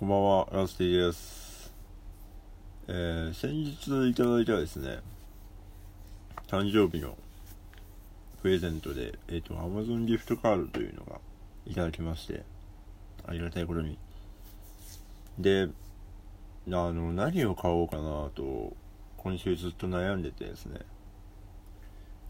[0.00, 1.70] こんばんは、ラスティです。
[2.88, 5.00] えー、先日いただいたですね、
[6.48, 7.18] 誕生日の
[8.40, 11.20] プレゼントで、えっ、ー、と、Amazon ギフトカードというのが
[11.66, 12.44] いただきまして、
[13.26, 13.98] ありがたいことに。
[15.38, 15.68] で、あ
[16.68, 18.74] の、何を買おうかなと、
[19.18, 20.78] 今週ずっと悩んでてですね。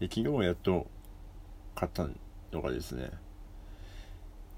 [0.00, 0.86] で、昨日やっと
[1.74, 2.08] 買った
[2.50, 3.10] のがですね、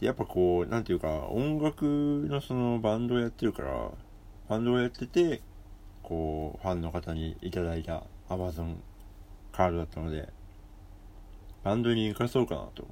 [0.00, 3.90] やっぱこう、なんていうか、音楽のそのバンドをやってるから、
[4.48, 5.42] バンドをやってて、
[6.02, 8.76] こう、ファンの方にいただいた Amazon
[9.52, 10.28] カードだったので、
[11.62, 12.88] バンドに行かそうかなと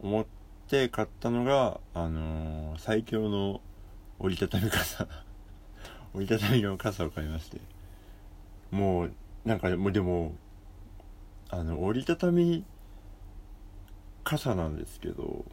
[0.00, 0.26] 思っ
[0.68, 3.60] て買ったのが、あのー、最強の
[4.18, 5.06] 折りたたみ傘
[6.14, 7.60] 折りたたみの傘を買いまして。
[8.72, 9.12] もう、
[9.44, 10.32] なんか、もうでも、
[11.48, 12.64] あの、折りたたみ
[14.24, 15.44] 傘なんですけど、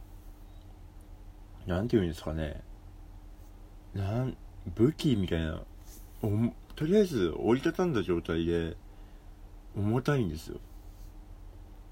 [1.67, 2.63] なんて言うんですかね。
[3.93, 4.37] なん
[4.75, 5.61] 武器みたいな。
[6.75, 8.75] とりあえず折りたたんだ状態で
[9.75, 10.59] 重たいんですよ。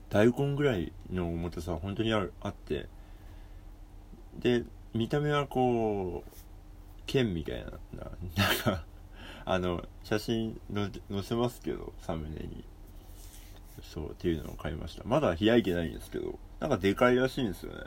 [0.10, 2.88] 大根ぐらいの重たさ本当にああって。
[4.40, 4.64] で
[4.94, 6.32] 見た目はこう
[7.06, 7.72] 剣みたいな。
[8.02, 8.86] なんか
[9.44, 10.90] あの写真載
[11.24, 12.64] せますけどサムネに。
[13.84, 15.04] そうっていうのを買いました。
[15.04, 17.82] まだ開いてないんですけどなんかでかいらしいんですよね。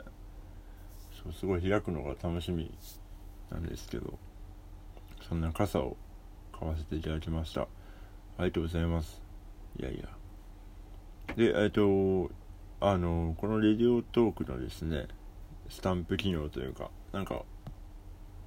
[1.37, 2.71] すごい開くのが楽しみ
[3.51, 4.17] なんですけど
[5.27, 5.97] そんな傘を
[6.57, 7.61] 買わせていただきました。
[7.61, 7.67] あ
[8.39, 9.21] りがとうございます。
[9.79, 10.09] いやいや。
[11.35, 12.31] でえっ、と
[12.81, 15.07] あのこのレディオトークのですね
[15.69, 17.43] スタンプ機能というかなんか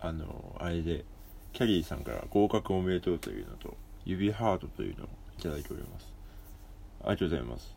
[0.00, 1.04] あのあれで
[1.52, 6.12] キャリーさんから合格おめでとうというのと指ハートというのをいただいております。
[7.04, 7.76] ありがとうございます。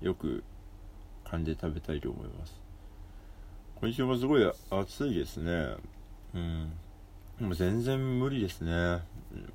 [0.00, 0.42] よく
[1.24, 2.60] 噛んで食べたいと思います。
[3.82, 5.74] 今週もすごい暑いですね。
[6.36, 6.72] うん。
[7.40, 8.72] もう全然無理ですね。
[8.72, 9.02] あ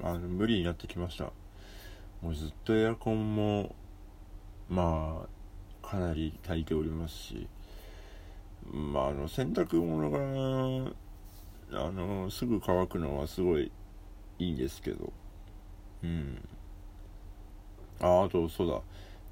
[0.03, 1.31] の無理になってきました。
[2.22, 3.73] もうずっとエアコンも、
[4.68, 5.25] ま
[5.81, 7.47] あ、かなり炊いておりますし、
[8.69, 10.91] まあ、あの、洗濯物が、
[11.85, 13.72] あの、すぐ乾くのはすごい
[14.40, 15.13] いいんですけど、
[16.03, 16.50] うん。
[18.01, 18.81] あ、あと、そうだ。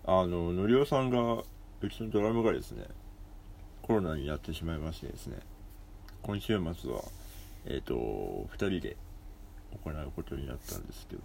[0.05, 1.43] あの、のりおさんが、
[1.81, 2.85] うちのドラムがですね、
[3.85, 5.37] コロナになってしまいましてですね
[6.23, 7.03] 今週末は
[7.67, 8.97] えっ、ー、と2人で
[9.83, 11.21] 行うことになったんですけど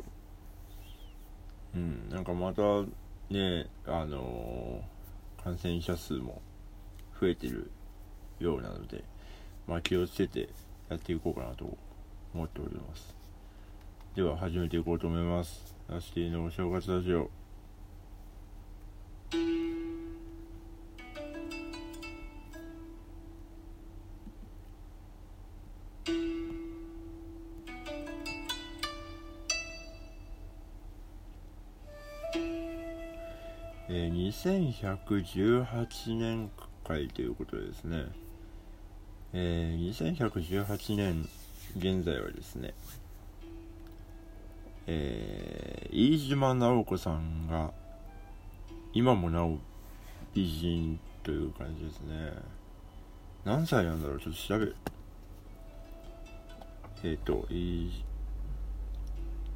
[1.77, 2.63] うんなんかまた
[3.31, 6.43] ねあのー、感染者数も
[7.19, 7.71] 増えてる
[8.41, 9.05] ようなので
[9.67, 10.51] まあ気をつけて
[10.91, 11.65] やっていこうかなと
[12.35, 13.15] 思っております。
[14.15, 15.75] では始めていこうと思います。
[15.89, 17.31] ラスティのお正月ラジオ。
[33.93, 36.49] え、2118年
[36.85, 38.05] 会ということでですね、
[39.33, 41.29] えー、2118年
[41.77, 42.73] 現在はですね、
[44.87, 47.73] えー、飯島直子さんが
[48.93, 49.59] 今もなお
[50.35, 52.33] 美人という感じですね。
[53.45, 54.21] 何歳なんだろう？
[54.21, 54.77] ちょっと調べる
[57.03, 57.45] えっ、ー、と、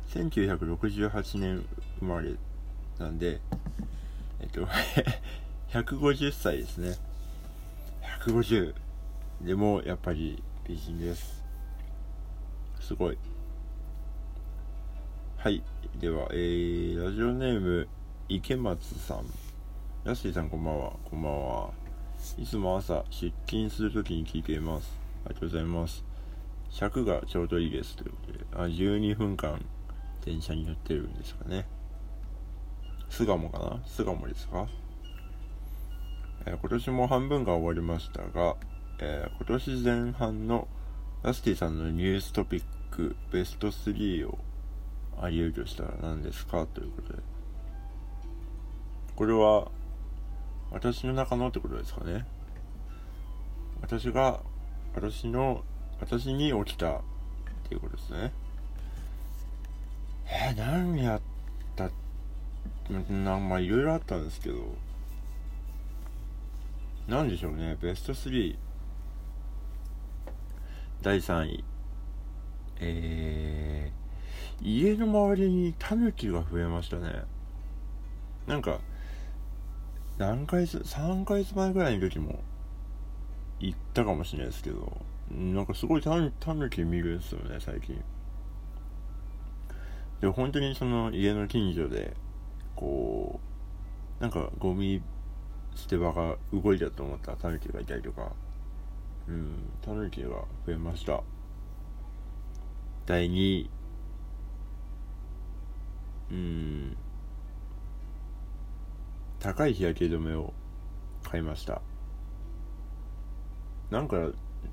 [0.09, 1.65] 1968年
[2.01, 2.35] 生まれ
[2.99, 3.41] なんで、
[4.45, 4.67] えっと、
[5.73, 6.97] 150歳ですね。
[8.27, 8.75] 150。
[9.41, 11.43] でも、やっぱり美人です。
[12.79, 13.17] すごい。
[15.39, 15.63] はい。
[15.99, 17.89] では、えー、ラジオネーム、
[18.29, 19.25] 池松さん。
[20.05, 20.93] ヤッシーさんこんばんは。
[21.09, 21.71] こんばんは。
[22.37, 24.95] いつも朝、出勤するときに聞いています。
[25.25, 26.05] ありがとうございます。
[26.69, 27.97] 尺がちょうどいいです。
[27.97, 29.65] ということで、あ、12分間、
[30.23, 31.67] 電車に乗ってるんですかね。
[33.15, 33.81] 巣鴨かな？
[33.87, 34.67] 巣鴨ですか、
[36.47, 38.57] えー、今年も半分が終わりましたが、
[38.99, 40.67] えー、今年前半の
[41.23, 44.37] ラスティさんのニューストピックベスト3を
[45.23, 46.67] あり得るとしたら何ですか？
[46.67, 47.21] ということで。
[49.15, 49.69] これは
[50.73, 52.27] 私の中のってことですかね？
[53.81, 54.41] 私が、
[54.97, 55.63] 私の、
[56.01, 57.01] 私に起きたっ
[57.69, 58.33] ていうことですね。
[60.27, 61.21] えー、何やっ
[62.91, 64.77] なんまあいろいろあったんですけど
[67.09, 68.57] なんでしょうねベスト3
[71.03, 71.65] 第3位。
[72.81, 77.23] えー、家の周りにタヌキが増えましたね。
[78.47, 78.81] なんか
[80.19, 82.43] 何回3ヶ月前ぐらいの時も
[83.61, 84.99] 行ったかもしれないですけど
[85.31, 86.17] なんかすごいタ
[86.55, 88.03] ヌキ見るんですよね、最近。
[90.21, 92.15] で、本当にその家の近所で、
[92.85, 93.41] こ
[94.21, 95.01] う、なんかゴミ
[95.75, 98.33] 捨て場が動いたと思ったらタヌキがいたりとか、
[99.27, 100.29] うん、タヌキが
[100.67, 101.23] 増えました。
[103.07, 103.71] 第2位、
[106.31, 106.97] うん、
[109.41, 110.53] 高い日焼け止めを
[111.23, 111.81] 買いました。
[113.91, 114.17] なんか、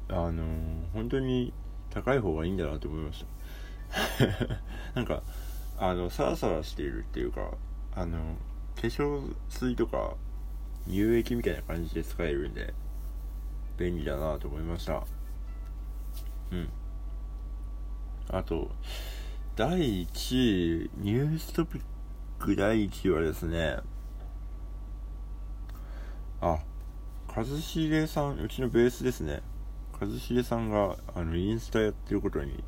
[0.09, 1.53] あのー、本当に
[1.89, 3.25] 高い方がいいんだなと思いまし
[4.13, 4.55] た。
[4.95, 5.23] なんか、
[5.77, 7.51] あの、サラサラしているっていうか、
[7.93, 8.35] あの、
[8.75, 10.15] 化粧水とか
[10.87, 12.73] 乳液みたいな感じで使えるんで、
[13.77, 15.03] 便利だなと思いました。
[16.51, 16.69] うん。
[18.29, 18.71] あと、
[19.55, 21.81] 第1位、ニューストピッ
[22.39, 23.79] ク第1位はですね、
[26.39, 26.59] あ、
[27.27, 29.41] 一茂さん、うちのベースですね。
[30.01, 32.63] 一茂さんが、あの、インスタやってることに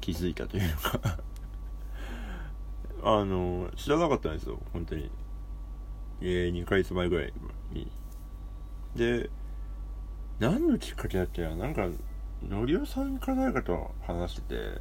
[0.00, 1.18] 気づいたというか
[3.06, 5.10] あの、知らなかったんですよ、本当に。
[6.22, 7.32] えー、2ヶ月前ぐらい
[7.70, 7.90] に。
[8.96, 9.28] で、
[10.38, 11.54] 何のきっかけだっけな？
[11.54, 11.86] なんか、
[12.48, 14.80] のりおさんか誰かと話して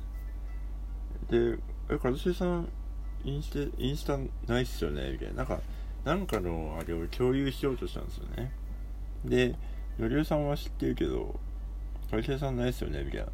[1.27, 1.57] て、で、
[1.89, 2.69] え、一茂さん、
[3.25, 4.17] インスタ、インスタ
[4.47, 5.11] ないっすよね？
[5.11, 5.35] みたいな。
[5.35, 5.59] なんか、
[6.05, 8.53] なんかのあれを共有しようとしたんですよね。
[9.25, 9.55] で、
[9.99, 11.37] のりおさんは知ってるけど、
[12.07, 13.03] 一茂さんないっすよね？
[13.03, 13.27] みたいな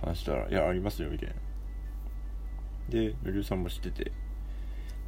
[0.00, 1.34] 話したら、いや、ありますよ、みたいな。
[2.88, 4.23] で、のりおさんも知ってて。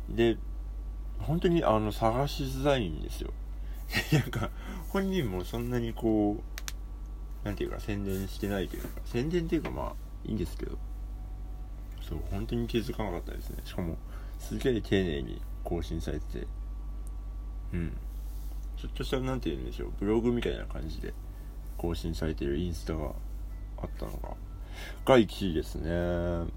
[0.09, 0.37] で、
[1.19, 3.33] 本当にあの、探しづらいんですよ。
[4.13, 4.51] なんか、
[4.89, 6.43] 本人もそんなにこ
[7.45, 9.95] う、なんていうか、宣伝してないというか、宣伝っていうかまあ、
[10.25, 10.79] いいんですけど、
[12.03, 13.63] そう、本当に気づかなかったですね。
[13.65, 13.97] しかも、
[14.39, 16.47] すげえ丁寧に更新されてて、
[17.73, 17.97] うん。
[18.77, 21.15] ちょっとした、なんて言うんでしょう、ブログみたいな感じで
[21.77, 23.13] 更新されてるインスタが
[23.79, 24.37] あったのが、
[25.05, 26.51] が1位ですね。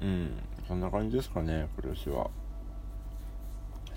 [0.00, 0.30] うん。
[0.66, 2.30] そんな感じですかね、今年は。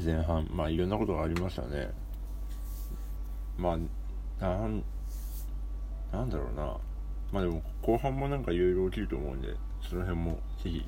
[0.03, 1.89] 前半、まあいろんなことがありましたね。
[3.57, 3.77] まあ、
[4.41, 4.83] なん、
[6.11, 6.77] なんだろうな。
[7.31, 10.85] まあでも、後半もなんかいろいろ起きると思うんで、その辺もぜひ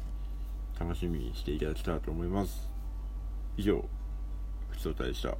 [0.80, 2.69] 楽しみにしていただけたらと思います。
[3.57, 3.84] 以上、
[4.69, 5.36] ふつおたでした。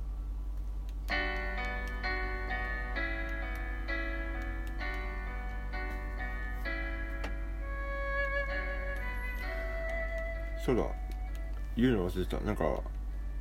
[10.66, 10.84] そうだ、
[11.76, 12.40] 言うの忘れてた。
[12.44, 12.64] なんか、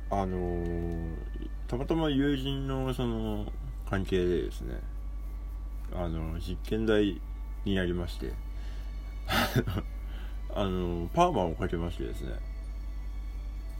[0.09, 1.15] あのー、
[1.67, 3.45] たまたま友人のその
[3.89, 4.79] 関係でですね、
[5.93, 7.21] あの、実験台
[7.63, 8.33] になりまして、
[10.55, 12.33] あの、パーマをかけましてですね、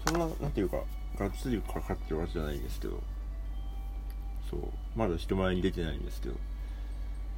[0.05, 0.77] そんな、なんていうか、
[1.17, 3.01] がっつりかかってるわけじゃないんですけど、
[4.49, 4.61] そう、
[4.95, 6.35] まだ人前に出てないんですけど、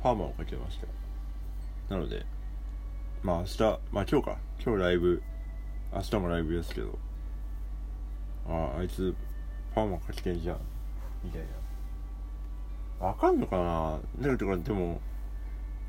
[0.01, 1.95] パーマをかけました。
[1.95, 2.25] なので、
[3.21, 3.59] まあ明日、
[3.91, 5.23] まあ今日か、今日ライブ、
[5.93, 6.97] 明日もライブですけど、
[8.47, 9.15] ああいつ
[9.75, 10.57] パーマかけてんじゃん。
[11.23, 11.41] みたい
[12.99, 13.07] な。
[13.07, 13.99] わかんのかな？
[14.19, 15.01] だからでも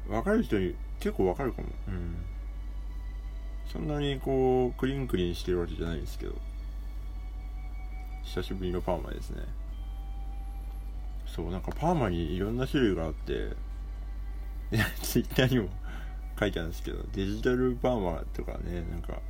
[0.09, 1.69] わかる人に結構わかるかも。
[1.89, 2.17] うん。
[3.67, 6.35] そんなにこうクリンクリンしてるわけじゃないんですけど。
[8.25, 9.43] 久しぶりのパーマですね。
[11.27, 13.53] そうなんかパーマにいろんな種類があって。
[15.03, 15.69] ツイッターにも
[16.41, 19.21] 書いてあるんですけどデジタルパーマとかねなんか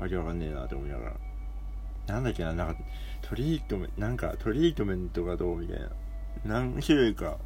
[0.00, 1.16] わけわかんねえなって思いながら
[2.10, 2.82] なんだっけな、なんか、
[3.22, 5.88] トリートメント、なんか、トリートメントがどうみたいな。
[6.44, 7.36] 何種類か、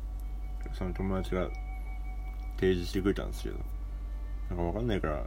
[0.73, 1.49] その友達が
[2.56, 3.56] 提示してくれたんですけど、
[4.50, 5.26] なんかわかんないから、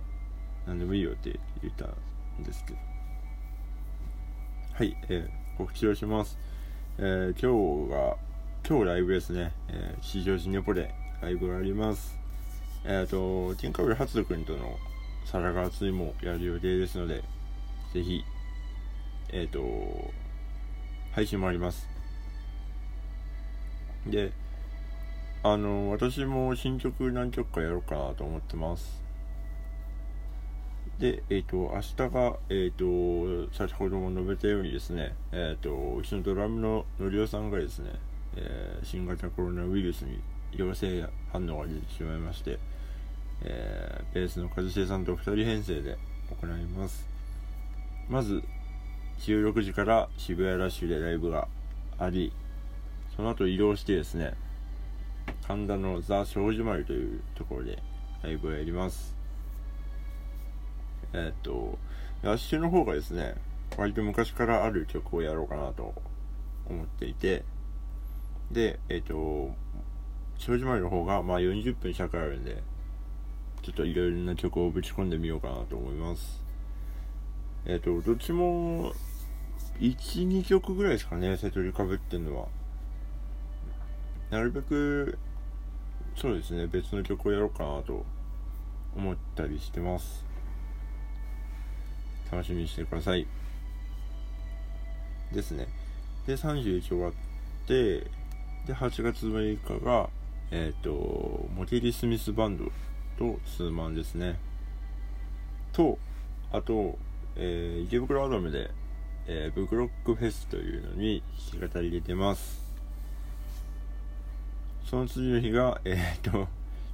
[0.65, 2.79] 何でもいいよって言ったんですけど。
[4.73, 6.37] はい、えー、告知をします。
[6.97, 8.17] えー、今日が、
[8.67, 9.53] 今日ライブですね。
[9.67, 12.17] えー、市場シネポでライブがあります。
[12.85, 14.77] えっ、ー、と、ティンカブル初くんとの
[15.31, 17.23] 皿が熱いもやる予定ですので、
[17.93, 18.23] ぜひ
[19.29, 20.11] えっ、ー、と、
[21.11, 21.87] 配信もあります。
[24.05, 24.31] で、
[25.43, 29.03] あの、私も新曲何曲かやろうかなと思ってます。
[30.97, 37.91] で、えっ、ー、と、明日が、えっ、ー、と、先ほども述べたようにですね、えっ、と、うちのドラムののりおさんがですね、
[38.37, 40.21] え新型コロナウイルスに
[40.53, 42.59] 陽性反応が出てしまいまして、
[43.41, 45.97] えベースの一茂さんと2人編成で
[46.41, 47.07] 行います。
[48.09, 48.43] まず、
[49.19, 51.47] 16時から渋谷ラッシュでライブが
[51.97, 52.31] あり、
[53.15, 54.35] その後移動してですね、
[55.47, 57.79] 神田のザ・庄司丸というところで
[58.23, 59.15] ライブをやります。
[61.13, 61.77] えー、っと、
[62.21, 63.35] ラッシュの方がですね、
[63.77, 65.93] 割と昔からある曲をやろうかなと
[66.69, 67.43] 思っていて、
[68.51, 69.51] で、えっ、と、
[70.37, 72.61] 少女マリの方がまあ40分尺あるんで
[73.61, 76.41] ちょっといろいろな曲をぶち込んでみようかなと思います。
[77.65, 78.93] えっ、ー、とどっちも
[79.79, 82.47] 12曲ぐらいですかねセトリかぶってんのは。
[84.29, 85.17] なるべく
[86.15, 88.05] そうですね別の曲をやろうかなと
[88.95, 90.25] 思ったりしてます。
[92.31, 93.27] 楽しみにしてください。
[95.31, 95.67] ですね。
[96.25, 97.13] で31終わっ
[97.67, 97.99] て
[98.65, 100.09] で8月6日が
[100.51, 102.65] えっ、ー、とモテリ・スミスバンド
[103.17, 104.39] とツーマンですね
[105.73, 105.97] と
[106.51, 106.97] あと、
[107.35, 108.71] えー、池袋アドムで、
[109.27, 112.67] えー、ブクロックフェスというのに弾き語り出てます
[114.89, 116.47] その次の日が、えっ、ー、と、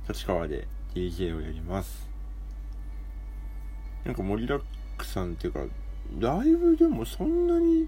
[0.09, 2.09] 立川で DJ をやります。
[4.03, 4.59] なんか盛りだ
[4.97, 5.59] くさんっていうか、
[6.19, 7.87] ライブでもそんなに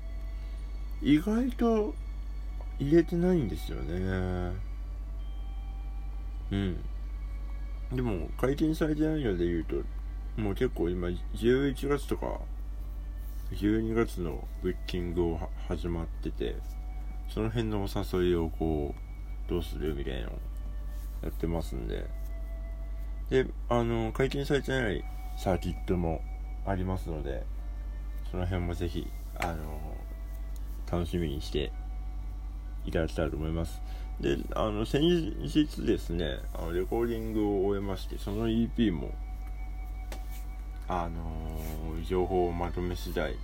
[1.02, 1.96] 意外と
[2.78, 4.54] 入れてないんですよね。
[6.52, 6.80] うん。
[7.92, 9.76] でも、解禁されてないので言うと、
[10.42, 12.40] もう結構今、11月とか、
[13.52, 16.56] 12月のブッキングを始まってて、
[17.30, 20.32] その辺のお誘いをこう、どうするみたいなの
[21.24, 22.06] やってますんで。
[23.30, 25.04] で、あの、解禁されてない
[25.38, 26.22] サーキットも
[26.66, 27.46] ありますので、
[28.32, 29.08] その辺もぜひ、
[29.40, 29.80] あの、
[30.92, 31.72] 楽しみにして
[32.86, 33.82] いただきたいと思います。
[34.20, 39.14] で、あの、先日ですね、あのレコーディングを終えまして、その EP も、
[40.88, 43.36] あの情報をまとめ次第、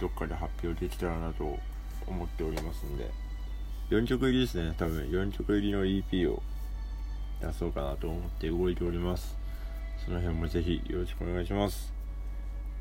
[0.00, 1.58] どっかで発表できたらなと
[2.06, 3.10] 思っておりますんで、
[3.90, 4.74] 4曲入りですね。
[4.76, 6.42] 多分4曲入りの EP を
[7.40, 9.36] 出そうかなと思って動いております。
[10.04, 11.92] その辺もぜひよろしくお願いします。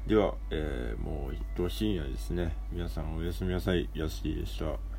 [0.07, 2.55] では、えー、もう一等深夜ですね。
[2.71, 3.89] 皆さんおやすみなさい。
[3.93, 4.94] やすりでした。